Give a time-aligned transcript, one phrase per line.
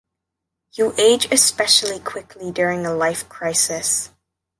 [0.73, 4.09] You age especially quickly during a life crisis.